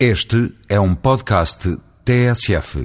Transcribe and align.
Este 0.00 0.50
é 0.68 0.80
um 0.80 0.92
podcast 0.92 1.70
TSF. 2.02 2.82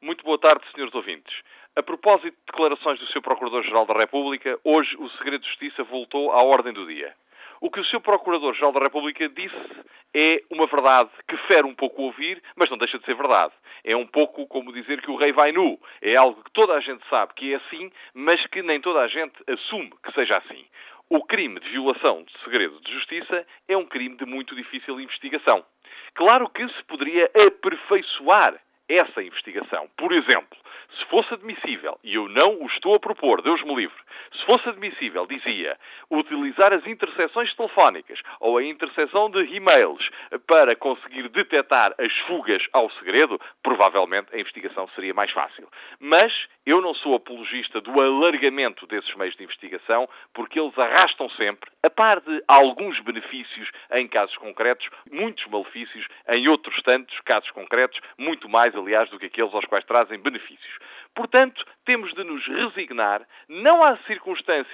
Muito 0.00 0.22
boa 0.22 0.38
tarde, 0.38 0.62
senhores 0.72 0.94
ouvintes. 0.94 1.34
A 1.74 1.82
propósito 1.82 2.30
de 2.30 2.46
declarações 2.46 3.00
do 3.00 3.06
Sr. 3.06 3.20
Procurador-Geral 3.20 3.84
da 3.84 3.98
República, 3.98 4.56
hoje 4.62 4.96
o 4.96 5.10
Segredo 5.18 5.42
de 5.42 5.48
Justiça 5.48 5.82
voltou 5.82 6.30
à 6.30 6.40
ordem 6.40 6.72
do 6.72 6.86
dia. 6.86 7.14
O 7.60 7.68
que 7.68 7.80
o 7.80 7.84
Sr. 7.84 8.00
Procurador-Geral 8.00 8.70
da 8.70 8.78
República 8.78 9.28
disse 9.28 9.82
é 10.14 10.40
uma 10.50 10.68
verdade 10.68 11.10
que 11.28 11.36
fere 11.48 11.66
um 11.66 11.74
pouco 11.74 12.02
ouvir, 12.02 12.40
mas 12.54 12.70
não 12.70 12.78
deixa 12.78 12.96
de 12.96 13.06
ser 13.06 13.16
verdade. 13.16 13.52
É 13.82 13.96
um 13.96 14.06
pouco 14.06 14.46
como 14.46 14.72
dizer 14.72 15.02
que 15.02 15.10
o 15.10 15.16
rei 15.16 15.32
vai 15.32 15.50
nu. 15.50 15.80
É 16.00 16.14
algo 16.14 16.44
que 16.44 16.52
toda 16.52 16.74
a 16.74 16.80
gente 16.80 17.02
sabe 17.10 17.34
que 17.34 17.52
é 17.52 17.56
assim, 17.56 17.90
mas 18.14 18.40
que 18.46 18.62
nem 18.62 18.80
toda 18.80 19.00
a 19.00 19.08
gente 19.08 19.34
assume 19.48 19.90
que 20.00 20.12
seja 20.12 20.36
assim. 20.36 20.64
O 21.10 21.24
crime 21.24 21.58
de 21.58 21.70
violação 21.70 22.22
de 22.22 22.32
segredo 22.44 22.80
de 22.82 22.92
justiça 22.92 23.44
é 23.66 23.76
um 23.76 23.84
crime 23.84 24.16
de 24.16 24.24
muito 24.24 24.54
difícil 24.54 25.00
investigação. 25.00 25.64
Claro 26.14 26.48
que 26.48 26.66
se 26.68 26.84
poderia 26.84 27.30
aperfeiçoar 27.46 28.54
essa 28.88 29.22
investigação. 29.22 29.88
Por 29.96 30.12
exemplo, 30.12 30.58
se 30.98 31.04
fosse 31.06 31.32
admissível, 31.34 31.98
e 32.04 32.14
eu 32.14 32.28
não 32.28 32.62
o 32.62 32.66
estou 32.66 32.94
a 32.94 33.00
propor, 33.00 33.40
Deus 33.42 33.62
me 33.62 33.74
livre, 33.74 33.96
se 34.32 34.44
fosse 34.46 34.68
admissível, 34.68 35.26
dizia, 35.26 35.78
utilizar 36.10 36.72
as 36.72 36.86
interseções 36.86 37.54
telefónicas 37.54 38.20
ou 38.40 38.58
a 38.58 38.64
interseção 38.64 39.30
de 39.30 39.40
e-mails 39.54 40.08
para 40.46 40.74
conseguir 40.76 41.28
detectar 41.28 41.94
as 41.98 42.12
fugas 42.26 42.62
ao 42.72 42.90
segredo, 42.92 43.40
provavelmente 43.62 44.34
a 44.34 44.38
investigação 44.38 44.88
seria 44.94 45.14
mais 45.14 45.30
fácil. 45.30 45.68
Mas 46.00 46.32
eu 46.64 46.80
não 46.80 46.94
sou 46.94 47.14
apologista 47.14 47.80
do 47.80 48.00
alargamento 48.00 48.86
desses 48.86 49.14
meios 49.16 49.36
de 49.36 49.44
investigação, 49.44 50.08
porque 50.32 50.58
eles 50.58 50.76
arrastam 50.78 51.28
sempre, 51.30 51.70
a 51.82 51.90
par 51.90 52.20
de 52.20 52.42
alguns 52.46 52.98
benefícios 53.00 53.70
em 53.92 54.08
casos 54.08 54.36
concretos, 54.36 54.88
muitos 55.10 55.44
malefícios 55.46 56.06
em 56.28 56.48
outros 56.48 56.80
tantos 56.82 57.18
casos 57.20 57.50
concretos, 57.50 57.98
muito 58.16 58.48
mais, 58.48 58.74
aliás, 58.74 59.10
do 59.10 59.18
que 59.18 59.26
aqueles 59.26 59.52
aos 59.54 59.64
quais 59.64 59.84
trazem 59.84 60.18
benefícios. 60.18 60.78
Portanto, 61.14 61.64
temos 61.84 62.12
de 62.14 62.24
nos 62.24 62.46
resignar, 62.46 63.22
não 63.48 63.84
à 63.84 63.96
circunstância 63.98 64.21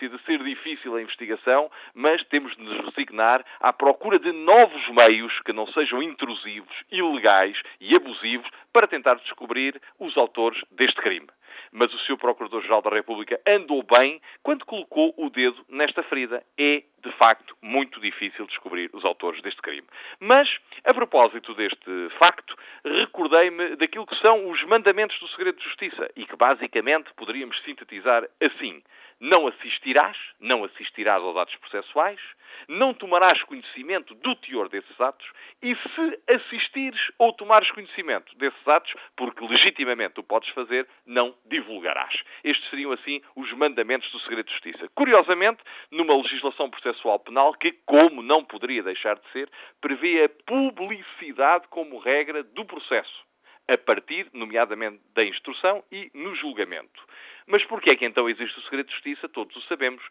de 0.08 0.18
ser 0.24 0.42
difícil 0.42 0.94
a 0.94 1.02
investigação, 1.02 1.70
mas 1.94 2.22
temos 2.24 2.54
de 2.56 2.62
nos 2.62 2.84
resignar 2.86 3.44
à 3.60 3.72
procura 3.72 4.18
de 4.18 4.30
novos 4.32 4.88
meios 4.90 5.32
que 5.40 5.52
não 5.52 5.66
sejam 5.68 6.02
intrusivos, 6.02 6.74
ilegais 6.90 7.60
e 7.80 7.96
abusivos 7.96 8.48
para 8.72 8.86
tentar 8.86 9.14
descobrir 9.14 9.80
os 9.98 10.16
autores 10.16 10.62
deste 10.72 11.00
crime. 11.00 11.28
Mas 11.72 11.92
o 11.92 11.98
Sr. 11.98 12.16
Procurador-Geral 12.16 12.82
da 12.82 12.90
República 12.90 13.40
andou 13.46 13.82
bem 13.82 14.20
quando 14.42 14.64
colocou 14.64 15.14
o 15.16 15.28
dedo 15.30 15.64
nesta 15.68 16.02
ferida. 16.04 16.42
É, 16.58 16.82
de 17.02 17.12
facto, 17.12 17.56
muito 17.62 18.00
difícil 18.00 18.46
descobrir 18.46 18.90
os 18.92 19.04
autores 19.04 19.40
deste 19.42 19.60
crime. 19.60 19.86
Mas, 20.20 20.48
a 20.84 20.94
propósito 20.94 21.54
deste 21.54 22.08
facto, 22.18 22.56
recordei-me 22.84 23.76
daquilo 23.76 24.06
que 24.06 24.18
são 24.20 24.50
os 24.50 24.62
mandamentos 24.64 25.18
do 25.20 25.28
segredo 25.28 25.58
de 25.58 25.64
justiça 25.64 26.10
e 26.16 26.24
que, 26.24 26.36
basicamente, 26.36 27.12
poderíamos 27.14 27.60
sintetizar 27.62 28.24
assim. 28.40 28.82
Não 29.20 29.48
assistirás, 29.48 30.16
não 30.38 30.64
assistirás 30.64 31.22
aos 31.22 31.36
atos 31.36 31.56
processuais, 31.56 32.20
não 32.68 32.94
tomarás 32.94 33.42
conhecimento 33.42 34.14
do 34.14 34.34
teor 34.36 34.68
desses 34.68 35.00
atos 35.00 35.26
e 35.62 35.74
se 35.74 36.20
assistires 36.34 37.00
ou 37.18 37.32
tomares 37.32 37.70
conhecimento 37.72 38.36
desses 38.36 38.68
atos, 38.68 38.94
porque 39.16 39.44
legitimamente 39.44 40.20
o 40.20 40.22
podes 40.22 40.48
fazer, 40.50 40.88
não 41.04 41.34
divulgarás. 41.46 42.14
Estes 42.44 42.68
seriam, 42.70 42.92
assim, 42.92 43.20
os 43.34 43.52
mandamentos 43.52 44.10
do 44.12 44.20
segredo 44.20 44.46
de 44.46 44.52
justiça. 44.52 44.88
Curiosamente, 44.94 45.62
numa 45.90 46.16
legislação 46.16 46.70
processual 46.70 47.18
penal 47.18 47.54
que, 47.54 47.72
como 47.86 48.22
não 48.22 48.44
poderia 48.44 48.82
deixar 48.82 49.16
de 49.16 49.28
ser, 49.32 49.48
prevê 49.80 50.24
a 50.24 50.28
publicidade 50.46 51.66
como 51.68 51.98
regra 51.98 52.42
do 52.42 52.64
processo 52.64 53.28
a 53.68 53.76
partir, 53.76 54.28
nomeadamente, 54.32 55.00
da 55.14 55.22
instrução 55.24 55.84
e 55.92 56.10
no 56.14 56.34
julgamento. 56.34 57.02
Mas 57.46 57.64
porquê 57.64 57.90
é 57.90 57.96
que 57.96 58.06
então 58.06 58.28
existe 58.28 58.58
o 58.58 58.62
segredo 58.62 58.86
de 58.86 58.94
justiça? 58.94 59.28
Todos 59.28 59.54
o 59.56 59.62
sabemos. 59.62 60.02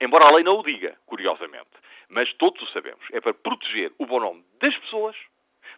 Embora 0.00 0.26
a 0.26 0.34
lei 0.34 0.44
não 0.44 0.58
o 0.58 0.62
diga, 0.62 0.96
curiosamente. 1.06 1.70
Mas 2.08 2.32
todos 2.34 2.60
o 2.62 2.72
sabemos. 2.72 3.04
É 3.12 3.20
para 3.20 3.32
proteger 3.32 3.92
o 3.98 4.06
bom 4.06 4.20
nome 4.20 4.44
das 4.60 4.76
pessoas, 4.78 5.16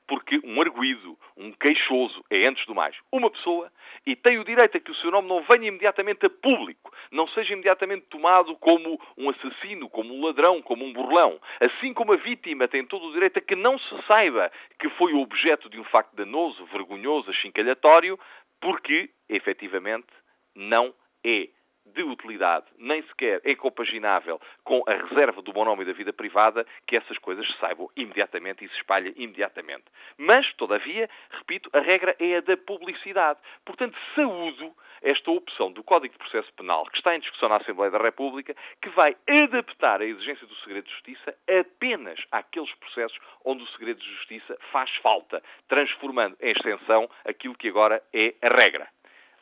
porque 0.07 0.41
um 0.45 0.61
arguído, 0.61 1.19
um 1.37 1.53
queixoso, 1.53 2.25
é 2.31 2.47
antes 2.47 2.65
do 2.67 2.75
mais 2.75 2.97
uma 3.11 3.31
pessoa 3.31 3.71
e 4.07 4.15
tem 4.15 4.39
o 4.39 4.45
direito 4.45 4.77
a 4.77 4.81
que 4.81 4.91
o 4.91 4.95
seu 4.97 5.11
nome 5.11 5.29
não 5.29 5.43
venha 5.43 5.69
imediatamente 5.69 6.27
a 6.27 6.31
público, 6.31 6.93
não 7.11 7.27
seja 7.29 7.53
imediatamente 7.53 8.07
tomado 8.07 8.57
como 8.57 9.01
um 9.17 9.31
assassino, 9.31 9.89
como 9.89 10.15
um 10.15 10.25
ladrão, 10.25 10.63
como 10.63 10.85
um 10.85 10.93
burlão. 10.93 11.41
Assim 11.61 11.93
como 11.93 12.13
a 12.13 12.17
vítima 12.17 12.69
tem 12.69 12.85
todo 12.87 13.07
o 13.07 13.13
direito 13.13 13.39
a 13.39 13.43
que 13.43 13.57
não 13.57 13.79
se 13.79 14.03
saiba 14.07 14.51
que 14.79 14.89
foi 14.91 15.13
o 15.13 15.21
objeto 15.21 15.69
de 15.69 15.81
um 15.81 15.85
facto 15.85 16.15
danoso, 16.15 16.65
vergonhoso, 16.67 17.31
achincalhatório, 17.31 18.19
porque, 18.61 19.11
efetivamente, 19.29 20.07
não 20.55 20.95
é 21.25 21.49
de 21.97 22.03
utilidade, 22.03 22.67
nem 22.79 23.03
sequer 23.05 23.41
é 23.43 23.55
compaginável 23.55 24.39
com 24.63 24.83
a 24.87 24.93
reserva 24.93 25.41
do 25.41 25.53
bom 25.53 25.65
nome 25.65 25.83
e 25.83 25.87
da 25.87 25.93
vida 25.95 26.13
privada, 26.13 26.67
que 26.87 26.95
essas 26.95 27.17
coisas 27.19 27.47
se 27.47 27.59
saibam 27.59 27.89
imediatamente 27.97 28.65
e 28.65 28.69
se 28.69 28.77
espalhem 28.77 29.15
imediatamente. 29.17 29.85
Mas, 30.19 30.53
todavia, 30.55 31.09
repito, 31.31 31.71
a 31.73 31.81
regra 31.81 32.15
é 32.21 32.37
a 32.37 32.41
da 32.41 32.57
publicidade. 32.57 33.41
Portanto, 33.65 33.97
saúdo 34.15 34.75
esta 35.03 35.31
opção 35.31 35.71
do 35.71 35.83
Código 35.83 36.13
de 36.13 36.19
Processo 36.19 36.53
Penal, 36.55 36.85
que 36.87 36.99
está 36.99 37.15
em 37.15 37.21
discussão 37.21 37.49
na 37.49 37.57
Assembleia 37.57 37.91
da 37.91 37.99
República, 37.99 38.55
que 38.83 38.89
vai 38.91 39.17
adaptar 39.29 40.01
a 40.01 40.05
exigência 40.05 40.47
do 40.47 40.55
segredo 40.57 40.87
de 40.87 40.93
justiça 40.93 41.35
apenas 41.49 42.19
àqueles 42.31 42.73
processos 42.75 43.19
onde 43.45 43.63
o 43.63 43.69
segredo 43.69 44.01
de 44.01 44.11
justiça 44.17 44.57
faz 44.73 44.91
falta, 44.97 45.43
transformando 45.69 46.37
em 46.41 46.51
extensão 46.51 47.09
aquilo 47.25 47.55
que 47.55 47.69
agora 47.69 48.03
é 48.13 48.35
a 48.43 48.49
regra. 48.49 48.89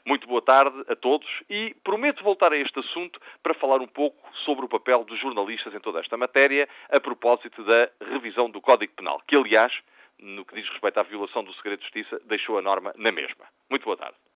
Muito 0.06 0.28
boa 0.28 0.42
tarde 0.42 0.84
a 0.86 0.94
todos 0.94 1.26
e 1.48 1.74
prometo 1.82 2.22
voltar 2.22 2.52
a 2.52 2.58
este 2.58 2.78
assunto 2.78 3.18
para 3.42 3.54
falar 3.54 3.80
um 3.80 3.86
pouco 3.86 4.18
sobre 4.44 4.66
o 4.66 4.68
papel 4.68 5.02
dos 5.02 5.18
jornalistas 5.18 5.74
em 5.74 5.80
toda 5.80 6.00
esta 6.00 6.16
matéria, 6.16 6.68
a 6.90 7.00
propósito 7.00 7.64
da 7.64 7.88
revisão 8.10 8.50
do 8.50 8.60
Código 8.60 8.92
Penal, 8.92 9.22
que, 9.26 9.34
aliás, 9.34 9.72
no 10.18 10.44
que 10.44 10.56
diz 10.56 10.68
respeito 10.68 11.00
à 11.00 11.02
violação 11.04 11.42
do 11.42 11.54
segredo 11.54 11.78
de 11.78 11.84
justiça, 11.84 12.20
deixou 12.26 12.58
a 12.58 12.62
norma 12.62 12.92
na 12.96 13.10
mesma. 13.10 13.46
Muito 13.70 13.84
boa 13.84 13.96
tarde. 13.96 14.16